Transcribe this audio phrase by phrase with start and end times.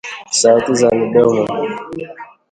[0.39, 1.45] Sauti za midomo